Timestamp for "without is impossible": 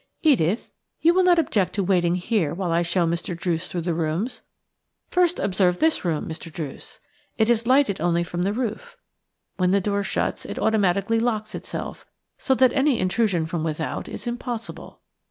13.63-15.01